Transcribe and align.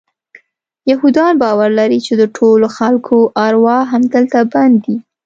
یهودان 0.91 1.33
باور 1.41 1.69
لري 1.79 1.99
چې 2.05 2.13
د 2.21 2.23
ټولو 2.37 2.67
خلکو 2.77 3.17
ارواح 3.45 3.81
همدلته 3.93 4.39
بند 4.53 4.75
دي. 4.85 4.95